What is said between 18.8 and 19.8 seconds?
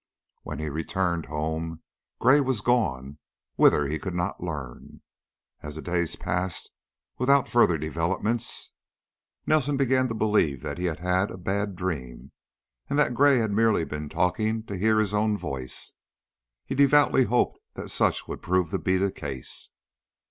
the case.